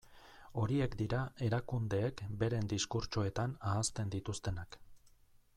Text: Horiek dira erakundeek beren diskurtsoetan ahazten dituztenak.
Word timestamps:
Horiek 0.61 0.95
dira 1.01 1.19
erakundeek 1.49 2.25
beren 2.45 2.71
diskurtsoetan 2.73 3.57
ahazten 3.73 4.15
dituztenak. 4.17 4.83